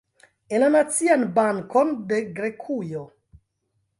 En 0.59 0.63
la 0.63 0.69
Nacian 0.75 1.25
Bankon 1.35 1.93
de 2.13 2.21
Grekujo. 2.39 3.03